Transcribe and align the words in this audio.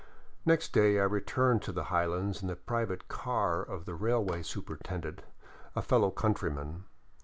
Next 0.47 0.73
day 0.73 0.99
I 0.99 1.03
returned 1.03 1.61
to 1.61 1.71
the 1.71 1.83
highlands 1.93 2.41
in 2.41 2.47
the 2.47 2.55
private 2.55 3.07
car 3.07 3.61
of 3.61 3.85
the 3.85 3.93
railway 3.93 4.41
superintendent, 4.41 5.21
a 5.75 5.83
fellow 5.83 6.09
countryman. 6.09 6.85